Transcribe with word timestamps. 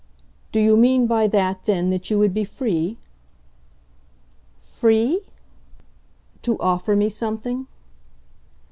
"Do 0.51 0.59
you 0.59 0.77
mean 0.77 1.05
by 1.05 1.27
that 1.27 1.65
then 1.65 1.91
that 1.91 2.09
you 2.09 2.17
would 2.17 2.33
be 2.33 2.43
free?" 2.43 2.97
"'Free'?" 4.57 5.21
"To 6.41 6.59
offer 6.59 6.95
me 6.95 7.07
something?" 7.07 7.67